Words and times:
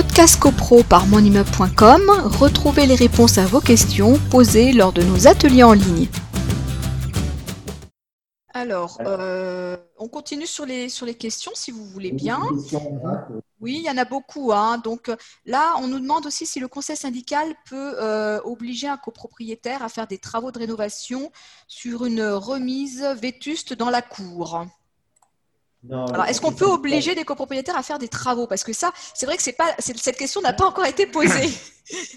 podcast 0.00 0.38
copro 0.38 0.84
par 0.84 1.08
monimmeuble.com, 1.08 2.02
retrouvez 2.38 2.86
les 2.86 2.94
réponses 2.94 3.36
à 3.36 3.46
vos 3.46 3.60
questions 3.60 4.16
posées 4.30 4.72
lors 4.72 4.92
de 4.92 5.02
nos 5.02 5.26
ateliers 5.26 5.64
en 5.64 5.72
ligne. 5.72 6.06
Alors, 8.54 8.98
euh, 9.00 9.76
on 9.98 10.06
continue 10.06 10.46
sur 10.46 10.64
les, 10.66 10.88
sur 10.88 11.04
les 11.04 11.14
questions 11.14 11.50
si 11.56 11.72
vous 11.72 11.84
voulez 11.84 12.12
bien. 12.12 12.40
Oui, 13.60 13.78
il 13.78 13.82
y 13.82 13.90
en 13.90 13.98
a 13.98 14.04
beaucoup. 14.04 14.52
Hein. 14.52 14.78
Donc 14.78 15.10
là, 15.44 15.74
on 15.78 15.88
nous 15.88 15.98
demande 15.98 16.26
aussi 16.26 16.46
si 16.46 16.60
le 16.60 16.68
conseil 16.68 16.96
syndical 16.96 17.52
peut 17.68 17.96
euh, 18.00 18.40
obliger 18.44 18.86
un 18.86 18.98
copropriétaire 18.98 19.82
à 19.82 19.88
faire 19.88 20.06
des 20.06 20.18
travaux 20.18 20.52
de 20.52 20.60
rénovation 20.60 21.32
sur 21.66 22.04
une 22.04 22.22
remise 22.22 23.02
vétuste 23.20 23.72
dans 23.72 23.90
la 23.90 24.02
cour. 24.02 24.64
Alors, 25.90 26.24
est-ce 26.26 26.40
qu'on 26.40 26.52
peut 26.52 26.66
obliger 26.66 27.14
des 27.14 27.24
copropriétaires 27.24 27.76
à 27.76 27.82
faire 27.82 27.98
des 27.98 28.08
travaux? 28.08 28.46
Parce 28.46 28.64
que 28.64 28.72
ça, 28.72 28.92
c'est 29.14 29.26
vrai 29.26 29.36
que 29.36 29.42
c'est 29.42 29.52
pas, 29.52 29.74
cette 29.78 30.16
question 30.16 30.40
n'a 30.40 30.52
pas 30.52 30.66
encore 30.66 30.86
été 30.86 31.06
posée. 31.06 31.50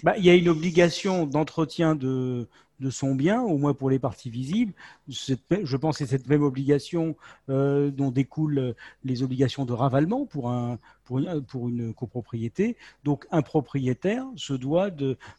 Bah, 0.02 0.12
il 0.18 0.24
y 0.26 0.28
a 0.28 0.34
une 0.34 0.50
obligation 0.50 1.24
d'entretien 1.24 1.94
de, 1.94 2.46
de 2.82 2.90
son 2.90 3.14
bien, 3.14 3.40
au 3.40 3.56
moins 3.56 3.72
pour 3.72 3.88
les 3.88 3.98
parties 3.98 4.28
visibles. 4.28 4.74
je 5.08 5.76
pense 5.76 5.96
que 5.96 6.04
c'est 6.04 6.10
cette 6.10 6.26
même 6.26 6.42
obligation 6.42 7.16
euh, 7.48 7.90
dont 7.90 8.10
découlent 8.10 8.74
les 9.04 9.22
obligations 9.22 9.64
de 9.64 9.72
ravalement 9.72 10.26
pour, 10.26 10.50
un, 10.50 10.78
pour, 11.04 11.20
une, 11.20 11.42
pour 11.42 11.68
une 11.68 11.94
copropriété. 11.94 12.76
Donc 13.04 13.26
un 13.30 13.40
propriétaire 13.40 14.26
se 14.36 14.52
doit 14.52 14.90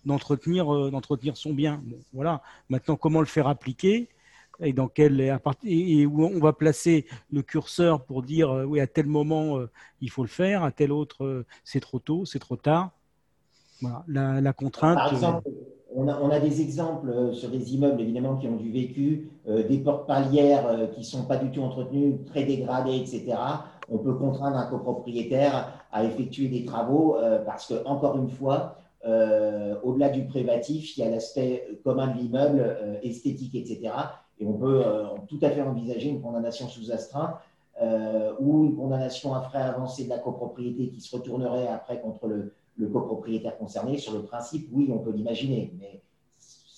d'entretenir 0.06 0.74
euh, 0.74 0.90
d'entretenir 0.90 1.38
son 1.38 1.54
bien. 1.54 1.84
voilà. 2.14 2.42
Maintenant, 2.70 2.96
comment 2.96 3.20
le 3.20 3.28
faire 3.28 3.48
appliquer? 3.48 4.10
Et 4.60 4.74
dans 4.74 4.88
quel 4.88 5.20
et 5.64 6.06
où 6.06 6.26
on 6.26 6.40
va 6.40 6.54
placer 6.54 7.06
le 7.32 7.42
curseur 7.42 8.04
pour 8.06 8.24
dire 8.24 8.52
euh, 8.52 8.66
oui 8.66 8.80
à 8.80 8.88
tel 8.88 9.08
moment 9.08 9.60
il 10.02 10.10
faut 10.10 10.24
le 10.24 10.30
faire, 10.30 10.64
à 10.64 10.72
tel 10.72 10.92
autre 10.92 11.46
c'est 11.64 11.80
trop 11.80 12.00
tôt, 12.00 12.26
c'est 12.26 12.40
trop 12.40 12.56
tard. 12.56 12.92
Voilà, 13.82 14.40
la, 14.40 14.54
contrainte. 14.54 14.96
Par 14.96 15.12
exemple, 15.12 15.50
on 15.96 16.30
a, 16.30 16.40
des 16.40 16.62
exemples 16.62 17.10
euh, 17.10 17.34
sur 17.34 17.50
des 17.50 17.74
immeubles, 17.74 18.02
évidemment, 18.02 18.36
qui 18.38 18.48
ont 18.48 18.56
du 18.56 18.72
vécu, 18.72 19.30
euh, 19.48 19.68
des 19.68 19.78
portes 19.78 20.08
palières 20.08 20.68
euh, 20.68 20.88
qui 20.88 21.02
ne 21.02 21.06
sont 21.06 21.26
pas 21.26 21.38
du 21.38 21.52
tout 21.52 21.62
entretenues, 21.62 22.24
très 22.26 22.44
dégradées, 22.44 22.96
etc. 22.96 23.36
On 23.90 23.98
peut 23.98 24.14
contraindre 24.14 24.58
un 24.58 24.66
copropriétaire 24.66 25.74
à 25.92 26.04
effectuer 26.04 26.48
des 26.48 26.66
travaux 26.66 27.18
parce 27.46 27.68
que, 27.68 27.86
encore 27.86 28.18
une 28.18 28.30
fois, 28.30 28.78
au-delà 29.06 30.10
du 30.10 30.26
privatif, 30.26 30.98
il 30.98 31.02
y 31.02 31.04
a 31.04 31.10
l'aspect 31.10 31.68
commun 31.84 32.08
de 32.08 32.20
l'immeuble, 32.20 33.00
esthétique, 33.04 33.56
etc. 33.56 33.94
Et 34.40 34.46
on 34.46 34.54
peut 34.54 34.84
tout 35.28 35.40
à 35.42 35.50
fait 35.50 35.62
envisager 35.62 36.10
une 36.10 36.22
condamnation 36.22 36.68
sous 36.68 36.92
astreinte 36.92 37.36
ou 38.40 38.66
une 38.66 38.76
condamnation 38.76 39.34
à 39.34 39.42
frais 39.42 39.62
avancés 39.62 40.06
de 40.06 40.10
la 40.10 40.20
copropriété 40.20 40.90
qui 40.90 41.02
se 41.02 41.16
retournerait 41.16 41.68
après 41.68 42.00
contre 42.00 42.28
le, 42.28 42.54
copropriétaire 42.88 43.58
concerné. 43.58 43.98
Sur 43.98 44.14
le 44.14 44.24
principe, 44.24 44.70
oui, 44.72 44.90
on 44.94 45.00
peut 45.00 45.12
l'imaginer, 45.12 45.74
mais 45.80 46.02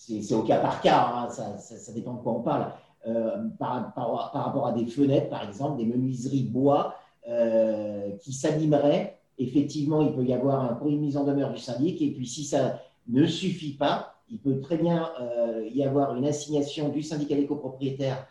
c'est 0.08 0.36
au 0.36 0.44
cas 0.44 0.60
par 0.60 0.82
cas, 0.82 1.12
hein, 1.16 1.30
ça, 1.30 1.92
dépend 1.94 2.14
de 2.14 2.20
quoi 2.20 2.34
on 2.34 2.42
parle. 2.42 2.72
Euh, 3.08 3.38
par, 3.60 3.94
rapport 3.96 4.66
à 4.66 4.72
des 4.72 4.88
fenêtres, 4.88 5.30
par 5.30 5.48
exemple, 5.48 5.78
des 5.78 5.86
menuiseries 5.86 6.44
bois 6.44 6.96
euh, 7.28 8.12
qui 8.18 8.34
s'animeraient, 8.34 9.20
effectivement, 9.38 10.02
il 10.02 10.14
peut 10.14 10.24
y 10.24 10.34
avoir 10.34 10.62
un, 10.62 10.88
une 10.88 11.02
mise 11.02 11.18
en 11.18 11.24
demeure 11.24 11.52
du 11.52 11.60
syndic, 11.60 12.02
et 12.02 12.12
puis 12.12 12.26
si 12.28 12.44
ça 12.44 12.82
ne 13.08 13.26
suffit 13.26 13.74
pas, 13.74 14.16
il 14.30 14.40
peut 14.40 14.60
très 14.62 14.78
bien 14.78 15.10
euh, 15.22 15.68
y 15.74 15.84
avoir 15.84 16.16
une 16.16 16.26
assignation 16.26 16.90
du 16.90 17.04
syndicat 17.04 17.36
des 17.36 17.46
copropriétaires 17.46 18.28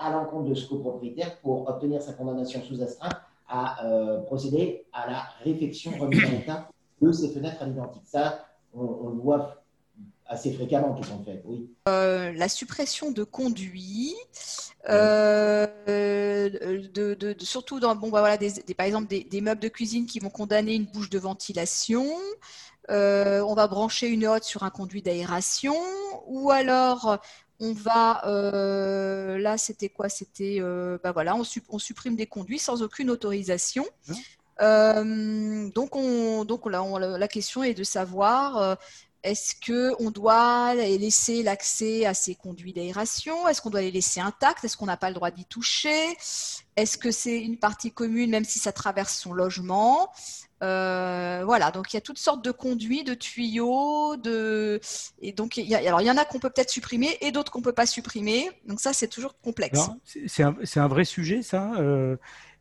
à 0.00 0.10
l'encontre 0.10 0.48
de 0.48 0.54
ce 0.54 0.68
copropriétaire 0.68 1.38
pour 1.42 1.68
obtenir 1.68 2.02
sa 2.02 2.12
condamnation 2.12 2.60
sous 2.60 2.82
astreinte 2.82 3.14
à 3.48 3.76
procéder 4.26 4.84
à 4.92 5.08
la 5.08 5.22
réfection 5.44 5.92
remise 5.96 6.24
en 6.24 6.32
état 6.40 6.68
de 7.00 7.12
ces 7.12 7.28
fenêtres 7.28 7.62
à 7.62 7.66
l'identique. 7.66 8.02
Ça, 8.04 8.46
on, 8.74 9.08
le 9.08 9.20
voit 9.20 9.59
assez 10.30 10.52
fréquemment 10.52 10.94
qui 10.94 11.06
sont 11.06 11.22
faites, 11.24 11.42
oui. 11.44 11.68
Euh, 11.88 12.32
la 12.32 12.48
suppression 12.48 13.10
de 13.10 13.24
conduits, 13.24 14.14
euh, 14.88 15.66
de, 15.86 17.34
surtout 17.40 17.80
dans, 17.80 17.96
bon, 17.96 18.10
bah, 18.10 18.20
voilà, 18.20 18.36
des, 18.36 18.52
par 18.74 18.86
exemple 18.86 19.08
des, 19.08 19.40
meubles 19.40 19.60
de 19.60 19.68
cuisine 19.68 20.06
qui 20.06 20.20
vont 20.20 20.30
condamner 20.30 20.74
une 20.74 20.86
bouche 20.86 21.10
de 21.10 21.18
ventilation. 21.18 22.06
Euh, 22.90 23.40
on 23.42 23.54
va 23.54 23.66
brancher 23.66 24.06
une 24.06 24.24
hotte 24.24 24.44
sur 24.44 24.62
un 24.62 24.70
conduit 24.70 25.02
d'aération, 25.02 25.76
ou 26.26 26.50
alors 26.50 27.18
on 27.58 27.72
va, 27.72 28.22
là 28.24 29.58
c'était 29.58 29.88
quoi 29.88 30.08
C'était, 30.08 30.60
bah 31.02 31.10
voilà, 31.10 31.34
on, 31.34 31.42
on, 31.70 31.78
supprime 31.80 32.14
des 32.14 32.26
conduits 32.26 32.60
sans 32.60 32.82
aucune 32.82 33.10
autorisation. 33.10 33.84
Hein 34.08 34.14
euh, 34.62 35.70
donc, 35.70 35.96
on, 35.96 36.44
donc 36.44 36.70
là, 36.70 36.84
la 37.18 37.28
question 37.28 37.62
est 37.62 37.74
de 37.74 37.84
savoir 37.84 38.76
est-ce 39.22 39.54
qu'on 39.66 40.10
doit 40.10 40.74
laisser 40.74 41.42
l'accès 41.42 42.06
à 42.06 42.14
ces 42.14 42.34
conduits 42.34 42.72
d'aération? 42.72 43.46
Est-ce 43.48 43.60
qu'on 43.60 43.70
doit 43.70 43.82
les 43.82 43.90
laisser 43.90 44.20
intacts? 44.20 44.64
Est-ce 44.64 44.76
qu'on 44.76 44.86
n'a 44.86 44.96
pas 44.96 45.08
le 45.08 45.14
droit 45.14 45.30
d'y 45.30 45.44
toucher? 45.44 46.16
Est-ce 46.76 46.96
que 46.96 47.10
c'est 47.10 47.38
une 47.40 47.58
partie 47.58 47.92
commune 47.92 48.30
même 48.30 48.44
si 48.44 48.58
ça 48.58 48.72
traverse 48.72 49.16
son 49.16 49.32
logement? 49.32 50.10
Euh, 50.62 51.42
voilà, 51.44 51.70
donc 51.70 51.92
il 51.92 51.96
y 51.96 51.98
a 51.98 52.02
toutes 52.02 52.18
sortes 52.18 52.44
de 52.44 52.50
conduits, 52.50 53.02
de 53.02 53.14
tuyaux, 53.14 54.16
de 54.16 54.78
et 55.22 55.32
donc 55.32 55.56
il 55.56 55.66
y, 55.66 55.74
alors 55.74 56.02
il 56.02 56.06
y 56.06 56.10
en 56.10 56.18
a 56.18 56.26
qu'on 56.26 56.38
peut 56.38 56.50
peut-être 56.50 56.68
supprimer 56.68 57.16
et 57.22 57.32
d'autres 57.32 57.50
qu'on 57.50 57.62
peut 57.62 57.72
pas 57.72 57.86
supprimer. 57.86 58.50
Donc 58.66 58.80
ça 58.80 58.92
c'est 58.92 59.08
toujours 59.08 59.38
complexe. 59.40 59.88
C'est 60.04 60.42
un, 60.42 60.54
un, 60.76 60.88
vrai 60.88 61.04
sujet 61.04 61.42
ça. 61.42 61.72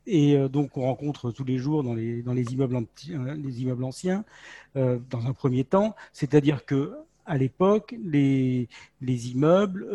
Et 0.06 0.36
euh, 0.36 0.48
donc, 0.50 0.78
on 0.78 0.82
rencontre 0.82 1.32
tous 1.32 1.44
les 1.44 1.58
jours 1.58 1.84
dans 1.84 1.94
les, 1.94 2.22
immeubles, 2.52 2.76
euh, 3.10 3.36
les 3.36 3.62
immeubles 3.62 3.84
anciens, 3.84 4.26
euh, 4.76 5.00
dans 5.10 5.26
un 5.28 5.34
premier 5.34 5.64
temps. 5.64 5.96
C'est-à-dire 6.14 6.66
que 6.66 6.94
à 7.26 7.38
l'époque, 7.38 7.96
les, 8.04 8.70
les, 9.02 9.30
immeubles 9.30 9.88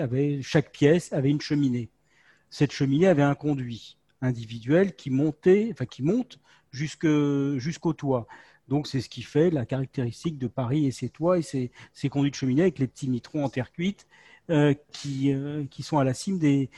avaient, 0.00 0.42
chaque 0.42 0.72
pièce 0.72 1.12
avait 1.12 1.30
une 1.30 1.40
cheminée. 1.40 1.88
Cette 2.50 2.72
cheminée 2.72 3.06
avait 3.06 3.22
un 3.22 3.34
conduit 3.34 3.96
individuel 4.20 4.94
qui 4.94 5.08
montait, 5.10 5.70
enfin 5.72 5.86
qui 5.86 6.02
monte 6.02 6.38
jusqu'au 6.70 7.92
toit. 7.96 8.26
Donc, 8.68 8.86
c'est 8.86 9.00
ce 9.00 9.08
qui 9.08 9.22
fait 9.22 9.50
la 9.50 9.64
caractéristique 9.64 10.36
de 10.38 10.46
Paris 10.46 10.86
et 10.86 10.90
ses 10.90 11.08
toits 11.08 11.38
et 11.38 11.42
ses, 11.42 11.70
conduits 12.10 12.30
de 12.30 12.36
cheminée 12.36 12.62
avec 12.62 12.78
les 12.78 12.88
petits 12.88 13.08
nitrons 13.08 13.44
en 13.44 13.48
terre 13.48 13.72
cuite 13.72 14.06
qui, 14.92 15.34
sont 15.80 15.98
à 15.98 16.04
la 16.04 16.12
cime 16.12 16.38
des 16.38 16.68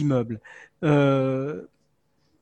immeubles 0.00 0.40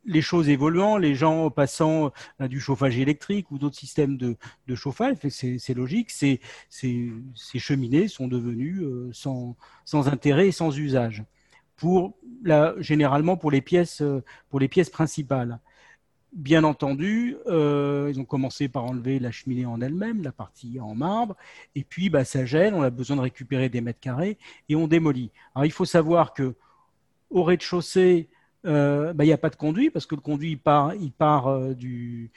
les 0.05 0.23
choses 0.23 0.49
évoluant, 0.49 0.97
les 0.97 1.15
gens 1.15 1.51
passant 1.51 2.13
à 2.39 2.49
du 2.49 2.61
chauffage 2.61 2.99
électrique 2.99 3.51
ou 3.51 3.59
d'autres 3.59 3.77
systèmes 3.77 4.17
de, 4.17 4.37
chauffage, 4.75 5.17
c'est 5.29 5.75
logique, 5.75 6.11
ces, 6.11 6.41
cheminées 7.57 8.09
sont 8.09 8.29
devenues 8.29 8.81
euh, 8.83 9.11
sans, 9.13 9.57
intérêt 9.93 10.49
et 10.49 10.53
sans 10.53 10.77
usage. 10.77 11.25
Généralement 12.79 13.37
pour 13.37 13.51
les 13.51 13.61
pièces, 13.61 14.01
euh, 14.03 14.23
pour 14.51 14.61
les 14.61 14.69
pièces 14.69 14.91
principales. 14.91 15.61
Bien 16.33 16.63
entendu, 16.65 17.37
euh, 17.47 18.11
ils 18.13 18.21
ont 18.21 18.25
commencé 18.25 18.69
par 18.69 18.85
enlever 18.85 19.19
la 19.19 19.31
cheminée 19.31 19.65
en 19.65 19.81
elle-même, 19.81 20.23
la 20.23 20.33
partie 20.33 20.79
en 20.79 20.95
marbre, 20.95 21.37
et 21.75 21.85
puis 21.85 22.11
bah, 22.11 22.25
ça 22.25 22.45
gêne, 22.45 22.75
on 22.75 22.83
a 22.83 22.91
besoin 22.91 23.17
de 23.17 23.23
récupérer 23.23 23.71
des 23.71 23.81
mètres 23.81 24.01
carrés 24.01 24.37
et 24.69 24.77
on 24.77 24.89
démolit. 24.89 25.31
Alors 25.55 25.65
il 25.65 25.73
faut 25.73 25.87
savoir 25.87 26.35
que 26.35 26.55
au 27.31 27.45
rez-de-chaussée, 27.45 28.29
euh, 28.69 29.15
bah, 29.15 29.25
il 29.25 29.29
n'y 29.29 29.33
a 29.33 29.39
pas 29.39 29.51
de 29.51 29.57
conduit 29.57 29.91
parce 29.91 30.05
que 30.05 30.15
le 30.15 30.21
conduit 30.21 30.53
il 30.53 30.59
part, 30.59 30.95
il 30.95 31.11
part 31.11 31.49
euh, 31.49 31.75
du, 31.75 32.31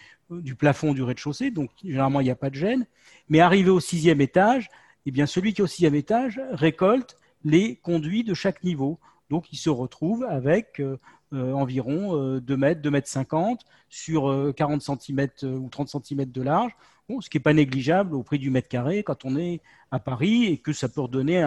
plafond 0.57 0.93
du 0.93 1.03
rez-de-chaussée, 1.03 1.51
donc 1.51 1.71
généralement 1.83 2.21
il 2.21 2.25
n'y 2.25 2.31
a 2.31 2.35
pas 2.35 2.49
de 2.49 2.55
gêne. 2.55 2.85
Mais 3.29 3.41
arrivé 3.41 3.69
au 3.69 3.81
sixième 3.81 4.21
étage, 4.21 4.69
eh 5.05 5.11
bien, 5.11 5.25
celui 5.25 5.53
qui 5.53 5.61
est 5.61 5.63
au 5.63 5.67
sixième 5.67 5.95
étage 5.95 6.39
récolte 6.51 7.17
les 7.43 7.75
conduits 7.77 8.23
de 8.23 8.33
chaque 8.33 8.63
niveau. 8.63 8.99
Donc 9.29 9.51
il 9.51 9.57
se 9.57 9.69
retrouve 9.69 10.23
avec 10.23 10.79
euh, 10.79 10.97
environ 11.31 12.39
2 12.39 12.57
mètres, 12.57 12.81
2 12.81 12.91
mètres 12.91 13.09
50 13.09 13.65
sur 13.89 14.53
40 14.55 14.81
cm 14.81 15.27
ou 15.43 15.69
30 15.69 15.89
cm 15.89 16.25
de 16.25 16.41
large, 16.41 16.71
ce 17.19 17.29
qui 17.29 17.37
n'est 17.37 17.43
pas 17.43 17.53
négligeable 17.53 18.15
au 18.15 18.23
prix 18.23 18.39
du 18.39 18.49
mètre 18.49 18.69
carré 18.69 19.03
quand 19.03 19.25
on 19.25 19.35
est 19.35 19.61
à 19.91 19.99
Paris 19.99 20.45
et 20.45 20.57
que 20.57 20.71
ça 20.71 20.87
peut 20.87 21.01
redonner 21.01 21.43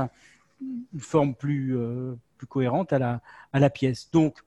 une 0.60 1.00
forme 1.00 1.34
plus, 1.34 1.75
plus 2.36 2.46
cohérente 2.46 2.92
à 2.92 2.98
la, 2.98 3.20
à 3.52 3.60
la 3.60 3.70
pièce. 3.70 4.10
Donc, 4.10 4.42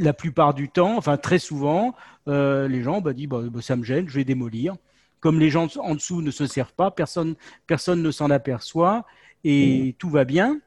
la 0.00 0.12
plupart 0.12 0.54
du 0.54 0.68
temps, 0.68 0.96
enfin 0.96 1.16
très 1.16 1.38
souvent, 1.38 1.94
euh, 2.26 2.66
les 2.66 2.82
gens 2.82 3.00
bah, 3.00 3.12
disent 3.12 3.28
bah, 3.28 3.42
bah, 3.50 3.62
ça 3.62 3.76
me 3.76 3.84
gêne, 3.84 4.08
je 4.08 4.14
vais 4.14 4.24
démolir. 4.24 4.74
Comme 5.20 5.38
les 5.38 5.50
gens 5.50 5.68
en 5.78 5.94
dessous 5.94 6.22
ne 6.22 6.30
se 6.30 6.46
servent 6.46 6.72
pas, 6.72 6.90
personne, 6.90 7.34
personne 7.66 8.02
ne 8.02 8.10
s'en 8.10 8.30
aperçoit 8.30 9.04
et 9.44 9.90
mmh. 9.90 9.92
tout 9.94 10.08
va 10.08 10.24
bien 10.24 10.60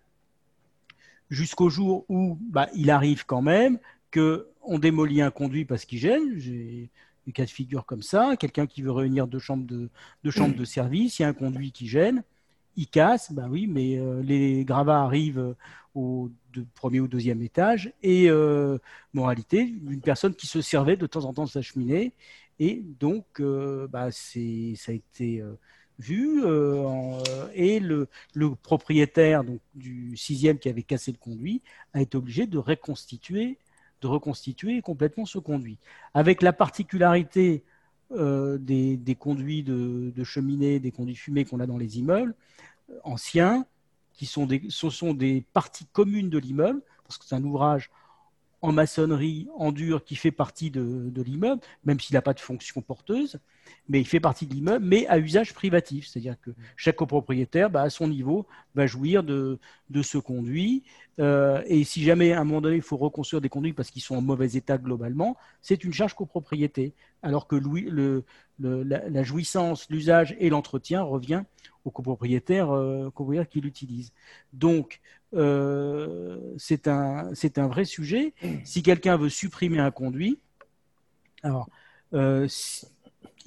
jusqu'au 1.31 1.69
jour 1.69 2.05
où 2.09 2.37
il 2.75 2.91
arrive 2.91 3.25
quand 3.25 3.41
même 3.41 3.79
qu'on 4.13 4.77
démolit 4.77 5.21
un 5.21 5.31
conduit 5.31 5.65
parce 5.65 5.85
qu'il 5.85 5.97
gêne. 5.97 6.37
J'ai 6.37 6.91
des 7.25 7.31
cas 7.31 7.45
de 7.45 7.49
figure 7.49 7.85
comme 7.85 8.03
ça, 8.03 8.35
quelqu'un 8.37 8.67
qui 8.67 8.83
veut 8.83 8.91
réunir 8.91 9.25
deux 9.27 9.39
chambres 9.39 9.65
de, 9.65 9.89
deux 10.23 10.31
chambres 10.31 10.55
de 10.55 10.65
service, 10.65 11.17
il 11.17 11.23
y 11.23 11.25
a 11.25 11.29
un 11.29 11.33
conduit 11.33 11.71
qui 11.71 11.87
gêne, 11.87 12.21
il 12.75 12.87
casse, 12.87 13.31
ben 13.31 13.47
oui, 13.49 13.65
mais 13.65 13.97
euh, 13.97 14.21
les 14.21 14.65
gravats 14.65 15.01
arrivent 15.01 15.55
au 15.95 16.29
premier 16.75 16.99
ou 16.99 17.07
deuxième 17.07 17.41
étage. 17.41 17.93
Et 18.01 18.29
euh, 18.29 18.77
moralité, 19.13 19.61
une 19.61 20.01
personne 20.01 20.35
qui 20.35 20.47
se 20.47 20.61
servait 20.61 20.97
de 20.97 21.05
temps 21.07 21.25
en 21.25 21.33
temps 21.33 21.45
de 21.45 21.49
sa 21.49 21.61
cheminée 21.61 22.13
Et 22.59 22.81
donc, 22.99 23.41
bah, 23.41 24.09
ça 24.11 24.39
a 24.39 24.91
été 24.91 25.43
vu 25.99 26.43
et 27.53 27.79
le, 27.79 28.07
propriétaire 28.61 29.43
donc, 29.43 29.59
du 29.75 30.17
sixième 30.17 30.57
qui 30.57 30.69
avait 30.69 30.83
cassé 30.83 31.11
le 31.11 31.17
conduit 31.17 31.61
a 31.93 32.01
été 32.01 32.17
obligé 32.17 32.47
de 32.47 32.57
reconstituer, 32.57 33.57
de 34.01 34.07
reconstituer 34.07 34.81
complètement 34.81 35.25
ce 35.25 35.37
conduit. 35.37 35.77
Avec 36.13 36.41
la 36.41 36.53
particularité 36.53 37.63
des, 38.09 39.17
conduits 39.19 39.63
de, 39.63 40.11
de, 40.15 40.23
cheminée, 40.23 40.79
des 40.79 40.91
conduits 40.91 41.15
fumés 41.15 41.45
qu'on 41.45 41.59
a 41.59 41.67
dans 41.67 41.77
les 41.77 41.99
immeubles 41.99 42.35
anciens, 43.03 43.65
qui 44.13 44.25
sont 44.25 44.45
des, 44.45 44.61
ce 44.69 44.89
sont 44.89 45.13
des 45.13 45.43
parties 45.53 45.85
communes 45.91 46.29
de 46.29 46.37
l'immeuble, 46.37 46.81
parce 47.05 47.17
que 47.17 47.25
c'est 47.25 47.35
un 47.35 47.43
ouvrage 47.43 47.89
en 48.63 48.71
maçonnerie, 48.71 49.49
en 49.57 49.73
dur, 49.73 50.05
qui 50.05 50.15
fait 50.15 50.31
partie 50.31 50.71
de, 50.71 51.11
l'immeuble, 51.21 51.61
même 51.83 51.99
s'il 51.99 52.13
n'a 52.13 52.21
pas 52.21 52.33
de 52.33 52.39
fonction 52.39 52.81
porteuse, 52.81 53.37
mais 53.89 53.99
il 53.99 54.07
fait 54.07 54.21
partie 54.21 54.47
de 54.47 54.53
l'immeuble, 54.53 54.85
mais 54.85 55.05
à 55.07 55.19
usage 55.19 55.53
privatif. 55.53 56.07
C'est-à-dire 56.07 56.37
que 56.41 56.51
chaque 56.77 56.95
copropriétaire, 56.95 57.69
bah, 57.69 57.81
à 57.81 57.89
son 57.89 58.07
niveau, 58.07 58.47
va 58.73 58.87
jouir 58.87 59.21
de, 59.21 59.59
ce 60.01 60.17
conduit. 60.17 60.83
Euh, 61.19 61.61
et 61.67 61.83
si 61.83 62.03
jamais, 62.03 62.31
à 62.31 62.39
un 62.39 62.45
moment 62.45 62.61
donné, 62.61 62.77
il 62.77 62.81
faut 62.81 62.95
reconstruire 62.95 63.41
des 63.41 63.49
conduits 63.49 63.73
parce 63.73 63.91
qu'ils 63.91 64.01
sont 64.01 64.15
en 64.15 64.21
mauvais 64.21 64.53
état 64.53 64.77
globalement, 64.77 65.35
c'est 65.61 65.83
une 65.83 65.91
charge 65.91 66.13
copropriété. 66.13 66.93
Alors 67.21 67.47
que 67.47 67.57
la, 68.59 69.23
jouissance, 69.23 69.89
l'usage 69.89 70.37
et 70.39 70.49
l'entretien 70.49 71.03
revient 71.03 71.43
au 71.83 71.91
copropriétaire, 71.91 72.71
euh, 72.71 73.11
qui 73.49 73.59
l'utilise. 73.59 74.13
Donc, 74.53 75.01
euh, 75.35 76.37
c'est 76.57 76.87
un, 76.87 77.31
un, 77.55 77.67
vrai 77.67 77.85
sujet. 77.85 78.33
Si 78.63 78.83
quelqu'un 78.83 79.17
veut 79.17 79.29
supprimer 79.29 79.79
un 79.79 79.91
conduit, 79.91 80.39
alors, 81.41 81.69
euh, 82.13 82.47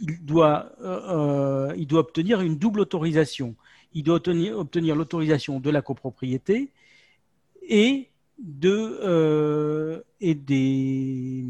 il, 0.01 0.25
doit, 0.25 0.73
euh, 0.83 1.73
il 1.77 1.87
doit 1.87 2.01
obtenir 2.01 2.41
une 2.41 2.57
double 2.57 2.81
autorisation. 2.81 3.55
Il 3.95 4.03
doit 4.03 4.17
obtenir, 4.17 4.97
l'autorisation 4.97 5.61
de 5.61 5.71
la 5.71 5.81
copropriété 5.81 6.71
et 7.63 8.11
de, 8.39 10.03
et, 10.21 10.35
des, 10.35 11.45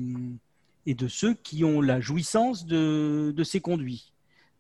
et 0.87 0.95
de 0.95 1.09
ceux 1.09 1.35
qui 1.35 1.65
ont 1.65 1.81
la 1.81 2.01
jouissance 2.01 2.67
de, 2.67 3.33
de 3.35 3.45
ces 3.45 3.61
conduits. 3.61 4.13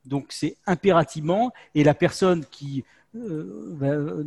Donc 0.07 0.27
c'est 0.31 0.57
impérativement, 0.67 1.53
et 1.75 1.85
la 1.85 1.95
personne 1.95 2.45
qui 2.47 2.85
euh, 3.17 4.25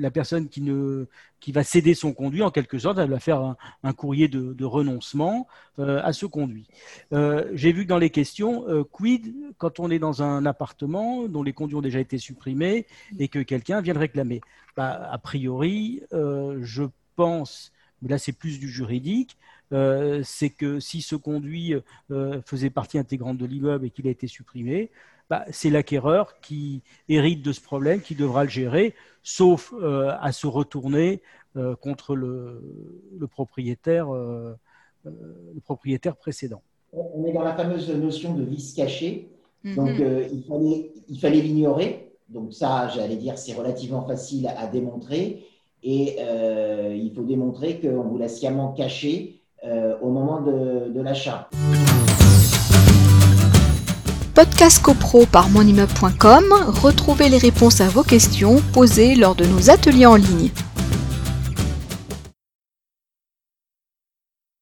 qui, 1.39 1.51
va 1.51 1.63
céder 1.63 1.93
son 1.93 2.13
conduit, 2.13 2.43
en 2.43 2.51
quelque 2.51 2.77
sorte, 2.79 2.97
elle 2.97 3.09
va 3.09 3.19
faire 3.19 3.55
un, 3.83 3.93
courrier 3.93 4.27
de, 4.27 4.65
renoncement 4.65 5.47
euh, 5.79 6.01
à 6.03 6.11
ce 6.11 6.25
conduit. 6.25 6.67
Euh, 7.13 7.49
j'ai 7.53 7.71
vu 7.71 7.85
dans 7.85 7.97
les 7.97 8.09
questions, 8.09 8.65
quid 8.91 9.33
quand 9.57 9.79
on 9.79 9.89
est 9.89 9.99
dans 9.99 10.21
un 10.21 10.45
appartement 10.45 11.27
dont 11.27 11.43
les 11.43 11.53
conduits 11.53 11.75
ont 11.75 11.81
déjà 11.81 11.99
été 11.99 12.17
supprimés 12.17 12.87
et 13.19 13.27
que 13.27 13.39
quelqu'un 13.39 13.81
vient 13.81 13.93
le 13.93 13.99
réclamer? 13.99 14.41
Bah, 14.75 15.09
A 15.11 15.17
priori, 15.17 16.01
je 16.11 16.83
pense, 17.15 17.71
mais 18.01 18.09
là 18.09 18.17
c'est 18.17 18.33
plus 18.33 18.59
du 18.59 18.69
juridique, 18.69 19.37
c'est 19.71 20.49
que 20.49 20.79
si 20.79 21.01
ce 21.01 21.15
conduit 21.15 21.75
faisait 22.45 22.69
partie 22.69 22.97
intégrante 22.97 23.37
de 23.37 23.45
l'immeuble 23.45 23.85
et 23.85 23.89
qu'il 23.89 24.07
a 24.07 24.11
été 24.11 24.27
supprimé, 24.27 24.89
bah, 25.29 25.45
c'est 25.51 25.69
l'acquéreur 25.69 26.39
qui 26.41 26.81
hérite 27.07 27.43
de 27.43 27.51
ce 27.51 27.61
problème, 27.61 28.01
qui 28.01 28.15
devra 28.15 28.43
le 28.43 28.49
gérer, 28.49 28.95
sauf 29.21 29.73
euh, 29.79 30.11
à 30.19 30.31
se 30.31 30.47
retourner 30.47 31.21
euh, 31.55 31.75
contre 31.75 32.15
le, 32.15 32.63
propriétaire, 33.29 34.13
euh, 34.13 34.55
le 35.05 35.59
propriétaire 35.63 36.15
précédent. 36.15 36.63
On 36.93 37.25
est 37.25 37.33
dans 37.33 37.43
la 37.43 37.53
fameuse 37.53 37.91
notion 37.91 38.33
de 38.33 38.43
vice 38.43 38.73
caché. 38.73 39.29
Mhm. 39.63 39.75
Donc, 39.75 40.01
il 41.09 41.19
fallait 41.19 41.41
l'ignorer. 41.41 42.11
Donc, 42.29 42.53
ça, 42.53 42.87
j'allais 42.87 43.17
dire, 43.17 43.37
c'est 43.37 43.53
relativement 43.53 44.07
facile 44.07 44.47
à 44.47 44.65
démontrer. 44.65 45.45
Et 45.83 46.17
il 46.95 47.11
faut 47.13 47.23
démontrer 47.23 47.79
qu'on 47.79 48.03
vous 48.03 48.17
l'a 48.17 48.29
sciemment 48.29 48.73
caché 48.73 49.38
au 50.01 50.09
moment 50.09 50.41
de, 50.41 50.91
de 50.93 51.01
l'achat. 51.01 51.49
Podcast 54.33 54.81
CoPro 54.81 55.25
par 55.25 55.49
monimmeuble.com, 55.49 56.45
retrouvez 56.81 57.27
les 57.27 57.37
réponses 57.37 57.81
à 57.81 57.89
vos 57.89 58.03
questions 58.03 58.61
posées 58.73 59.15
lors 59.15 59.35
de 59.35 59.45
nos 59.45 59.69
ateliers 59.69 60.05
en 60.05 60.15
ligne. 60.15 60.49